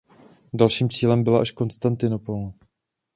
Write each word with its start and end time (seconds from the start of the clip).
Dalším 0.53 0.89
cílem 0.89 1.23
byla 1.23 1.41
až 1.41 1.51
Konstantinopol. 1.51 2.53